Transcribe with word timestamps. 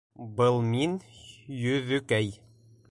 —Был 0.39 0.57
мин, 0.69 0.95
Йөҙөкәй. 1.59 2.37